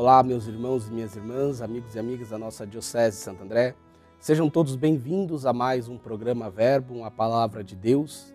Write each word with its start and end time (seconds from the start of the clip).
Olá, 0.00 0.22
meus 0.22 0.46
irmãos 0.46 0.86
e 0.86 0.92
minhas 0.92 1.16
irmãs, 1.16 1.60
amigos 1.60 1.96
e 1.96 1.98
amigas 1.98 2.28
da 2.28 2.38
nossa 2.38 2.64
Diocese 2.64 3.16
de 3.16 3.24
Santo 3.24 3.42
André. 3.42 3.74
Sejam 4.20 4.48
todos 4.48 4.76
bem-vindos 4.76 5.44
a 5.44 5.52
mais 5.52 5.88
um 5.88 5.98
programa 5.98 6.48
Verbo, 6.48 7.02
a 7.02 7.10
Palavra 7.10 7.64
de 7.64 7.74
Deus, 7.74 8.32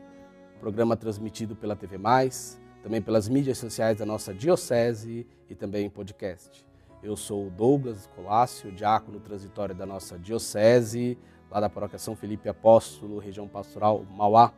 programa 0.60 0.98
transmitido 0.98 1.56
pela 1.56 1.74
TV 1.74 1.98
Mais, 1.98 2.60
também 2.84 3.02
pelas 3.02 3.30
mídias 3.30 3.60
sociais 3.60 3.98
da 3.98 4.06
nossa 4.06 4.34
Diocese 4.34 5.26
e 5.50 5.56
também 5.56 5.86
em 5.86 5.90
podcast. 5.90 6.66
Eu 7.02 7.16
sou 7.16 7.50
Douglas 7.50 8.10
Colácio, 8.14 8.70
diácono 8.70 9.22
transitório 9.22 9.74
da 9.74 9.86
nossa 9.86 10.20
Diocese, 10.20 11.18
lá 11.50 11.62
da 11.62 11.70
Paróquia 11.70 11.98
São 11.98 12.14
Felipe 12.14 12.50
Apóstolo, 12.50 13.20
região 13.20 13.48
pastoral 13.48 14.06
Mauá. 14.12 14.52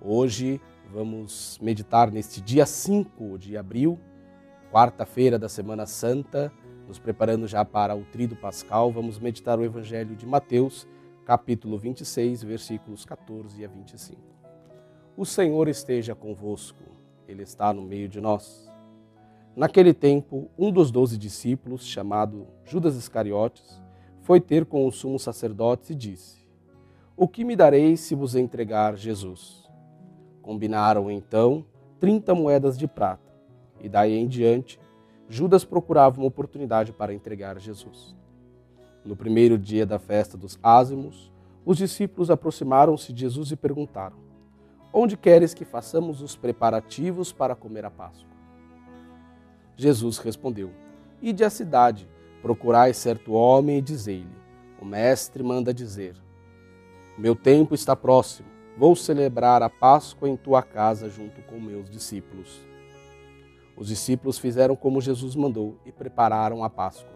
Hoje 0.00 0.60
vamos 0.92 1.60
meditar 1.62 2.10
neste 2.10 2.40
dia 2.40 2.66
5 2.66 3.38
de 3.38 3.56
abril 3.56 4.00
quarta-feira 4.74 5.38
da 5.38 5.48
Semana 5.48 5.86
Santa, 5.86 6.52
nos 6.88 6.98
preparando 6.98 7.46
já 7.46 7.64
para 7.64 7.94
o 7.94 8.02
Trido 8.06 8.34
Pascal, 8.34 8.90
vamos 8.90 9.20
meditar 9.20 9.56
o 9.56 9.64
Evangelho 9.64 10.16
de 10.16 10.26
Mateus, 10.26 10.84
capítulo 11.24 11.78
26, 11.78 12.42
versículos 12.42 13.04
14 13.04 13.64
a 13.64 13.68
25. 13.68 14.20
O 15.16 15.24
Senhor 15.24 15.68
esteja 15.68 16.12
convosco, 16.12 16.82
Ele 17.28 17.44
está 17.44 17.72
no 17.72 17.82
meio 17.82 18.08
de 18.08 18.20
nós. 18.20 18.68
Naquele 19.54 19.94
tempo, 19.94 20.50
um 20.58 20.72
dos 20.72 20.90
doze 20.90 21.16
discípulos, 21.16 21.86
chamado 21.86 22.48
Judas 22.64 22.96
Iscariotes, 22.96 23.80
foi 24.22 24.40
ter 24.40 24.64
com 24.64 24.88
os 24.88 24.96
sumos 24.96 25.22
sacerdotes 25.22 25.90
e 25.90 25.94
disse: 25.94 26.44
O 27.16 27.28
que 27.28 27.44
me 27.44 27.54
dareis 27.54 28.00
se 28.00 28.16
vos 28.16 28.34
entregar 28.34 28.96
Jesus? 28.96 29.70
Combinaram 30.42 31.08
então 31.12 31.64
trinta 32.00 32.34
moedas 32.34 32.76
de 32.76 32.88
prata 32.88 33.23
e 33.84 33.88
daí 33.88 34.14
em 34.14 34.26
diante, 34.26 34.80
Judas 35.28 35.62
procurava 35.62 36.18
uma 36.18 36.26
oportunidade 36.26 36.90
para 36.90 37.12
entregar 37.12 37.58
Jesus. 37.60 38.16
No 39.04 39.14
primeiro 39.14 39.58
dia 39.58 39.84
da 39.84 39.98
festa 39.98 40.38
dos 40.38 40.58
ázimos, 40.62 41.30
os 41.66 41.76
discípulos 41.76 42.30
aproximaram-se 42.30 43.12
de 43.12 43.20
Jesus 43.20 43.50
e 43.50 43.56
perguntaram: 43.56 44.16
Onde 44.90 45.18
queres 45.18 45.52
que 45.52 45.66
façamos 45.66 46.22
os 46.22 46.34
preparativos 46.34 47.30
para 47.30 47.54
comer 47.54 47.84
a 47.84 47.90
Páscoa? 47.90 48.34
Jesus 49.76 50.16
respondeu: 50.16 50.70
Ide 51.20 51.44
à 51.44 51.50
cidade, 51.50 52.08
procurai 52.40 52.94
certo 52.94 53.34
homem 53.34 53.78
e 53.78 53.82
dizei-lhe: 53.82 54.38
O 54.80 54.84
mestre 54.86 55.42
manda 55.42 55.74
dizer: 55.74 56.16
Meu 57.18 57.36
tempo 57.36 57.74
está 57.74 57.94
próximo, 57.94 58.48
vou 58.78 58.96
celebrar 58.96 59.62
a 59.62 59.68
Páscoa 59.68 60.26
em 60.26 60.38
tua 60.38 60.62
casa 60.62 61.10
junto 61.10 61.42
com 61.42 61.60
meus 61.60 61.90
discípulos. 61.90 62.64
Os 63.76 63.88
discípulos 63.88 64.38
fizeram 64.38 64.76
como 64.76 65.00
Jesus 65.00 65.34
mandou 65.34 65.76
e 65.84 65.90
prepararam 65.90 66.62
a 66.62 66.70
Páscoa. 66.70 67.12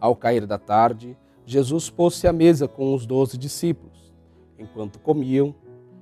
Ao 0.00 0.14
cair 0.14 0.46
da 0.46 0.58
tarde, 0.58 1.16
Jesus 1.46 1.88
pôs-se 1.90 2.26
à 2.26 2.32
mesa 2.32 2.66
com 2.66 2.94
os 2.94 3.06
doze 3.06 3.38
discípulos. 3.38 4.12
Enquanto 4.58 4.98
comiam, 4.98 5.54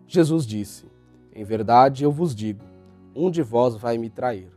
Jesus 0.07 0.47
disse: 0.47 0.87
Em 1.35 1.45
verdade 1.45 2.05
eu 2.05 2.11
vos 2.11 2.35
digo, 2.35 2.65
um 3.15 3.31
de 3.31 3.43
vós 3.43 3.77
vai 3.77 3.99
me 3.99 4.11
trair. 4.11 4.51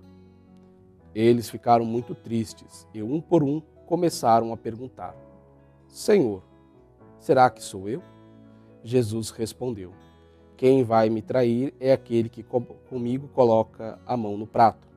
Eles 1.13 1.49
ficaram 1.49 1.85
muito 1.85 2.13
tristes 2.15 2.87
e, 2.93 3.01
um 3.01 3.19
por 3.19 3.43
um, 3.43 3.61
começaram 3.85 4.53
a 4.53 4.57
perguntar: 4.57 5.15
Senhor, 5.87 6.43
será 7.19 7.49
que 7.49 7.63
sou 7.63 7.89
eu? 7.89 8.01
Jesus 8.83 9.29
respondeu: 9.29 9.93
quem 10.59 10.83
vai 10.83 11.09
me 11.09 11.21
trair 11.21 11.73
é 11.79 11.93
aquele 11.93 12.27
que 12.27 12.43
comigo 12.43 13.29
coloca 13.29 13.97
a 14.05 14.17
mão 14.17 14.35
no 14.35 14.45
prato. 14.45 14.89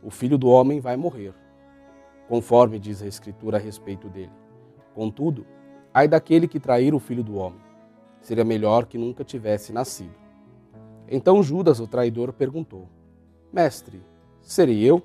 O 0.00 0.08
filho 0.08 0.38
do 0.38 0.46
homem 0.46 0.78
vai 0.78 0.96
morrer, 0.96 1.34
conforme 2.28 2.78
diz 2.78 3.02
a 3.02 3.08
Escritura 3.08 3.56
a 3.56 3.60
respeito 3.60 4.08
dele. 4.08 4.30
Contudo, 4.94 5.44
ai 5.92 6.06
daquele 6.06 6.46
que 6.46 6.60
trair 6.60 6.94
o 6.94 7.00
filho 7.00 7.24
do 7.24 7.34
homem. 7.34 7.58
Seria 8.20 8.44
melhor 8.44 8.86
que 8.86 8.96
nunca 8.96 9.24
tivesse 9.24 9.72
nascido. 9.72 10.14
Então 11.08 11.42
Judas, 11.42 11.80
o 11.80 11.88
traidor, 11.88 12.32
perguntou: 12.32 12.88
Mestre, 13.52 14.00
serei 14.40 14.80
eu? 14.80 15.02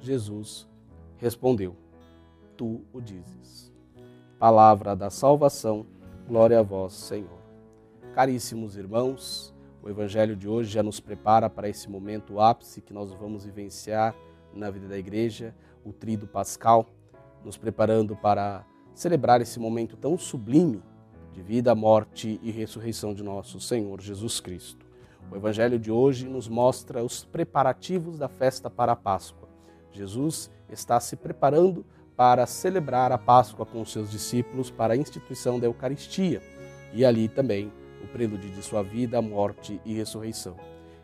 Jesus 0.00 0.66
respondeu: 1.18 1.76
Tu 2.56 2.80
o 2.90 3.02
dizes. 3.02 3.70
Palavra 4.38 4.96
da 4.96 5.10
salvação, 5.10 5.84
glória 6.26 6.58
a 6.58 6.62
vós, 6.62 6.94
Senhor. 6.94 7.37
Caríssimos 8.14 8.76
irmãos, 8.76 9.54
o 9.82 9.88
Evangelho 9.88 10.34
de 10.34 10.48
hoje 10.48 10.70
já 10.70 10.82
nos 10.82 10.98
prepara 10.98 11.48
para 11.48 11.68
esse 11.68 11.88
momento 11.88 12.40
ápice 12.40 12.80
que 12.80 12.92
nós 12.92 13.12
vamos 13.12 13.44
vivenciar 13.44 14.14
na 14.52 14.70
vida 14.70 14.88
da 14.88 14.98
igreja, 14.98 15.54
o 15.84 15.92
Trido 15.92 16.26
Pascal, 16.26 16.86
nos 17.44 17.56
preparando 17.56 18.16
para 18.16 18.64
celebrar 18.94 19.40
esse 19.40 19.60
momento 19.60 19.96
tão 19.96 20.18
sublime 20.18 20.82
de 21.32 21.42
vida, 21.42 21.74
morte 21.74 22.40
e 22.42 22.50
ressurreição 22.50 23.14
de 23.14 23.22
nosso 23.22 23.60
Senhor 23.60 24.00
Jesus 24.00 24.40
Cristo. 24.40 24.84
O 25.30 25.36
Evangelho 25.36 25.78
de 25.78 25.92
hoje 25.92 26.26
nos 26.26 26.48
mostra 26.48 27.04
os 27.04 27.24
preparativos 27.24 28.18
da 28.18 28.28
festa 28.28 28.68
para 28.68 28.92
a 28.92 28.96
Páscoa. 28.96 29.48
Jesus 29.92 30.50
está 30.68 30.98
se 30.98 31.14
preparando 31.14 31.86
para 32.16 32.46
celebrar 32.46 33.12
a 33.12 33.18
Páscoa 33.18 33.64
com 33.64 33.80
os 33.80 33.92
seus 33.92 34.10
discípulos 34.10 34.70
para 34.70 34.94
a 34.94 34.96
instituição 34.96 35.60
da 35.60 35.66
Eucaristia 35.66 36.42
e 36.92 37.04
ali 37.04 37.28
também 37.28 37.70
o 38.02 38.06
prelúdio 38.08 38.50
de 38.50 38.62
sua 38.62 38.82
vida, 38.82 39.20
morte 39.20 39.80
e 39.84 39.94
ressurreição. 39.94 40.56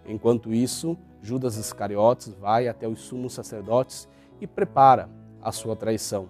Enquanto 0.06 0.52
isso, 0.52 0.96
Judas 1.22 1.56
Iscariotes 1.56 2.34
vai 2.34 2.68
até 2.68 2.86
os 2.86 3.00
sumos 3.00 3.32
sacerdotes 3.32 4.08
e 4.40 4.46
prepara 4.46 5.08
a 5.40 5.50
sua 5.50 5.74
traição. 5.74 6.28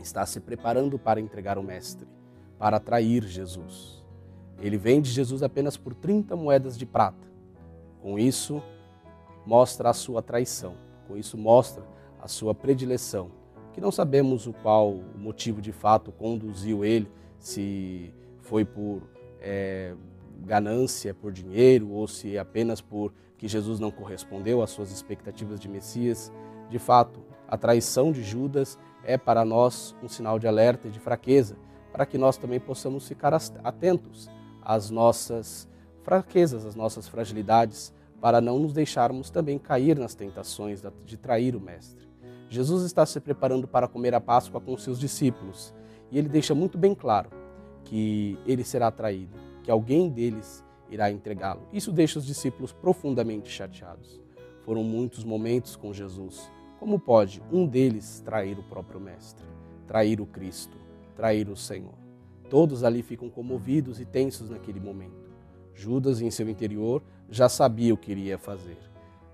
Está 0.00 0.26
se 0.26 0.40
preparando 0.40 0.98
para 0.98 1.20
entregar 1.20 1.58
o 1.58 1.62
Mestre, 1.62 2.06
para 2.58 2.80
trair 2.80 3.22
Jesus. 3.24 4.04
Ele 4.60 4.76
vende 4.76 5.10
Jesus 5.10 5.42
apenas 5.42 5.76
por 5.76 5.94
30 5.94 6.34
moedas 6.34 6.76
de 6.76 6.86
prata. 6.86 7.26
Com 8.00 8.18
isso, 8.18 8.62
mostra 9.44 9.90
a 9.90 9.92
sua 9.94 10.22
traição. 10.22 10.74
Com 11.06 11.16
isso, 11.16 11.36
mostra 11.36 11.84
a 12.20 12.26
sua 12.26 12.54
predileção. 12.54 13.30
Que 13.72 13.80
não 13.80 13.92
sabemos 13.92 14.46
o 14.46 14.52
qual 14.52 14.94
motivo 15.16 15.60
de 15.60 15.72
fato 15.72 16.10
conduziu 16.10 16.84
ele, 16.84 17.10
se 17.38 18.12
foi 18.40 18.64
por 18.64 19.02
é, 19.40 19.94
ganância 20.44 21.14
por 21.14 21.32
dinheiro 21.32 21.90
ou 21.90 22.06
se 22.06 22.38
apenas 22.38 22.80
por 22.80 23.12
que 23.36 23.48
Jesus 23.48 23.78
não 23.78 23.90
correspondeu 23.90 24.62
às 24.62 24.70
suas 24.70 24.90
expectativas 24.90 25.60
de 25.60 25.68
Messias. 25.68 26.32
De 26.70 26.78
fato, 26.78 27.20
a 27.48 27.56
traição 27.56 28.12
de 28.12 28.22
Judas 28.22 28.78
é 29.04 29.16
para 29.16 29.44
nós 29.44 29.94
um 30.02 30.08
sinal 30.08 30.38
de 30.38 30.48
alerta 30.48 30.88
e 30.88 30.90
de 30.90 30.98
fraqueza, 30.98 31.56
para 31.92 32.06
que 32.06 32.18
nós 32.18 32.36
também 32.36 32.58
possamos 32.58 33.06
ficar 33.06 33.32
atentos 33.34 34.28
às 34.62 34.90
nossas 34.90 35.68
fraquezas, 36.02 36.64
às 36.64 36.74
nossas 36.74 37.06
fragilidades, 37.06 37.92
para 38.20 38.40
não 38.40 38.58
nos 38.58 38.72
deixarmos 38.72 39.30
também 39.30 39.58
cair 39.58 39.98
nas 39.98 40.14
tentações 40.14 40.82
de 41.04 41.16
trair 41.16 41.54
o 41.54 41.60
Mestre. 41.60 42.06
Jesus 42.48 42.84
está 42.84 43.04
se 43.04 43.20
preparando 43.20 43.68
para 43.68 43.88
comer 43.88 44.14
a 44.14 44.20
Páscoa 44.20 44.60
com 44.60 44.76
seus 44.76 44.98
discípulos 44.98 45.74
e 46.10 46.18
ele 46.18 46.28
deixa 46.28 46.54
muito 46.54 46.78
bem 46.78 46.94
claro 46.94 47.28
que 47.86 48.38
ele 48.46 48.62
será 48.62 48.90
traído, 48.90 49.34
que 49.62 49.70
alguém 49.70 50.08
deles 50.08 50.64
irá 50.90 51.10
entregá-lo. 51.10 51.62
Isso 51.72 51.90
deixa 51.90 52.18
os 52.18 52.26
discípulos 52.26 52.72
profundamente 52.72 53.48
chateados. 53.48 54.20
Foram 54.64 54.82
muitos 54.82 55.24
momentos 55.24 55.76
com 55.76 55.92
Jesus. 55.92 56.50
Como 56.78 56.98
pode 56.98 57.42
um 57.50 57.66
deles 57.66 58.20
trair 58.24 58.58
o 58.58 58.62
próprio 58.62 59.00
Mestre, 59.00 59.46
trair 59.86 60.20
o 60.20 60.26
Cristo, 60.26 60.76
trair 61.14 61.48
o 61.48 61.56
Senhor? 61.56 61.94
Todos 62.50 62.84
ali 62.84 63.02
ficam 63.02 63.28
comovidos 63.28 64.00
e 64.00 64.04
tensos 64.04 64.50
naquele 64.50 64.78
momento. 64.78 65.30
Judas, 65.74 66.20
em 66.20 66.30
seu 66.30 66.48
interior, 66.48 67.02
já 67.28 67.48
sabia 67.48 67.92
o 67.92 67.96
que 67.96 68.12
iria 68.12 68.38
fazer. 68.38 68.78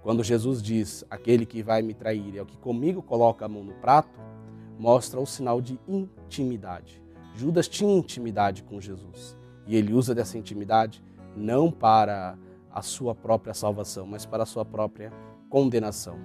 Quando 0.03 0.25
Jesus 0.25 0.63
diz: 0.63 1.05
Aquele 1.11 1.45
que 1.45 1.63
vai 1.63 1.83
me 1.83 1.95
trair 1.95 2.37
é 2.37 2.43
o 2.43 2.47
que 2.47 2.57
comigo 2.57 3.03
coloca 3.03 3.45
a 3.45 3.49
mão 3.49 3.63
no 3.63 3.75
prato, 3.75 4.19
mostra 4.79 5.21
o 5.21 5.27
sinal 5.27 5.61
de 5.61 5.79
intimidade. 5.87 7.02
Judas 7.35 7.69
tinha 7.69 7.97
intimidade 7.97 8.63
com 8.63 8.81
Jesus 8.81 9.37
e 9.67 9.77
ele 9.77 9.93
usa 9.93 10.15
dessa 10.15 10.37
intimidade 10.37 11.03
não 11.37 11.71
para 11.71 12.37
a 12.71 12.83
sua 12.83 13.15
própria 13.15 13.55
salvação, 13.55 14.07
mas 14.07 14.27
para 14.27 14.43
a 14.43 14.47
sua 14.47 14.65
própria 14.65 15.13
condenação. 15.49 16.19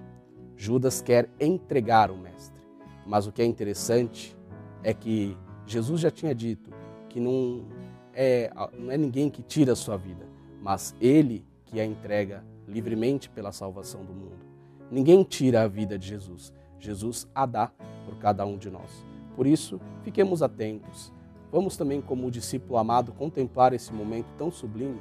Judas 0.56 1.01
quer 1.01 1.30
entregar 1.39 2.09
o 2.09 2.18
Mestre, 2.18 2.62
mas 3.06 3.27
o 3.27 3.31
que 3.31 3.42
é 3.42 3.45
interessante 3.45 4.36
é 4.83 4.94
que 4.94 5.38
Jesus 5.65 6.01
já 6.01 6.09
tinha 6.09 6.33
dito 6.33 6.71
que 7.09 7.19
não 7.19 7.65
é, 8.13 8.51
não 8.77 8.92
é 8.92 8.98
ninguém 8.98 9.30
que 9.30 9.44
tira 9.44 9.74
a 9.74 9.75
sua 9.75 9.98
vida, 9.98 10.25
mas 10.62 10.95
ele 11.00 11.45
que 11.65 11.80
a 11.80 11.86
entrega 11.86 12.44
livremente 12.68 13.30
pela 13.30 13.51
salvação 13.51 14.04
do 14.04 14.13
mundo. 14.13 14.45
Ninguém 14.89 15.24
tira 15.24 15.63
a 15.63 15.68
vida 15.68 16.00
de 16.00 16.07
Jesus, 16.07 16.54
Jesus 16.80 17.27
a 17.36 17.45
dá 17.45 17.71
por 18.06 18.18
cada 18.18 18.45
um 18.45 18.57
de 18.57 18.69
nós. 18.69 19.06
Por 19.38 19.45
isso, 19.45 19.80
fiquemos 20.01 20.42
atentos. 20.42 21.13
Vamos 21.51 21.78
também, 21.78 22.01
como 22.01 22.25
o 22.25 22.31
discípulo 22.31 22.80
amado, 22.80 23.13
contemplar 23.13 23.72
esse 23.72 23.94
momento 23.94 24.25
tão 24.36 24.50
sublime 24.50 25.00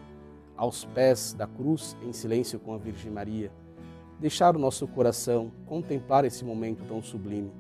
aos 0.55 0.85
pés 0.85 1.33
da 1.33 1.47
cruz, 1.47 1.97
em 2.03 2.13
silêncio 2.13 2.61
com 2.61 2.75
a 2.75 2.77
Virgem 2.77 3.11
Maria, 3.11 3.51
deixar 4.21 4.55
o 4.55 4.59
nosso 4.59 4.87
coração 4.87 5.51
contemplar 5.65 6.27
esse 6.27 6.45
momento 6.45 6.85
tão 6.87 7.03
sublime, 7.03 7.51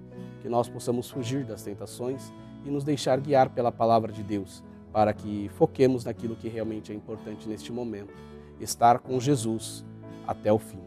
que 0.42 0.50
nós 0.50 0.68
possamos 0.68 1.10
fugir 1.10 1.44
das 1.44 1.62
tentações 1.62 2.30
e 2.62 2.70
nos 2.70 2.84
deixar 2.84 3.18
guiar 3.20 3.48
pela 3.48 3.72
palavra 3.72 4.12
de 4.12 4.22
Deus, 4.22 4.62
para 4.92 5.14
que 5.14 5.50
foquemos 5.54 6.04
naquilo 6.04 6.36
que 6.36 6.48
realmente 6.48 6.92
é 6.92 6.94
importante 6.94 7.48
neste 7.48 7.72
momento, 7.72 8.12
estar 8.60 8.98
com 8.98 9.18
Jesus 9.18 9.82
até 10.26 10.52
o 10.52 10.58
fim. 10.58 10.80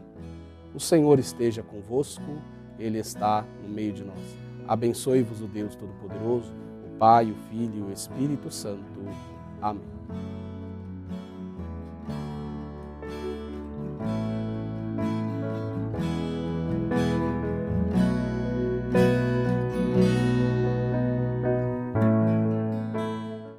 O 0.72 0.78
Senhor 0.78 1.18
esteja 1.18 1.64
convosco, 1.64 2.40
Ele 2.78 2.98
está 2.98 3.44
no 3.60 3.68
meio 3.68 3.92
de 3.92 4.04
nós. 4.04 4.49
Abençoe-vos 4.66 5.40
o 5.40 5.46
Deus 5.46 5.74
Todo-Poderoso, 5.74 6.52
o 6.86 6.98
Pai, 6.98 7.30
o 7.30 7.34
Filho 7.50 7.78
e 7.78 7.82
o 7.82 7.92
Espírito 7.92 8.50
Santo. 8.50 8.84
Amém. 9.60 9.99